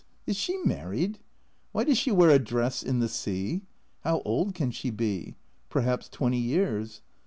"Is 0.25 0.35
she 0.35 0.57
married?" 0.65 1.19
"Why 1.73 1.83
does 1.83 1.99
she 1.99 2.09
wear 2.11 2.31
a 2.31 2.39
dress 2.39 2.81
in 2.81 2.97
the 3.01 3.07
sea?" 3.07 3.61
"How 3.99 4.23
old 4.25 4.55
can 4.55 4.71
she 4.71 4.89
be?" 4.89 5.35
"Perhaps 5.69 6.09
twenty 6.09 6.39
years." 6.39 7.03